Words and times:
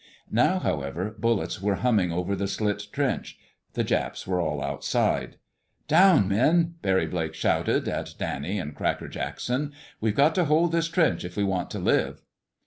Now, 0.31 0.57
however, 0.57 1.15
bullets 1.19 1.61
were 1.61 1.75
humming 1.75 2.11
over 2.11 2.35
the 2.35 2.47
slit 2.47 2.87
trench. 2.91 3.37
The 3.73 3.83
Japs 3.83 4.25
were 4.25 4.41
all 4.41 4.59
outside. 4.63 5.35
"Down, 5.87 6.27
men!" 6.27 6.73
Barry 6.81 7.05
Blake 7.05 7.35
shouted 7.35 7.87
at 7.87 8.15
Danny 8.17 8.57
and 8.57 8.73
Cracker 8.73 9.07
Jackson. 9.07 9.73
"We've 9.99 10.15
got 10.15 10.33
to 10.33 10.45
hold 10.45 10.71
this 10.71 10.87
trench 10.87 11.23
if 11.23 11.37
we 11.37 11.43
want 11.43 11.69
to 11.69 11.79
live." 11.79 12.23